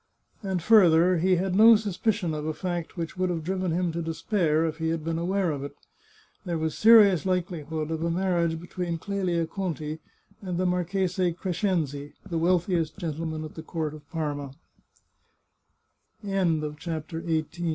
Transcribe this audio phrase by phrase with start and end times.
[0.41, 4.01] And further, he had no suspicion of a fact which would have driven him to
[4.01, 5.75] despair, if he had been aware of it.
[6.43, 9.99] There was serious likelihood of a marriage between Clelia Conti
[10.41, 14.01] and the Marchese Crescenzi, the wealthiest gentleman at the court of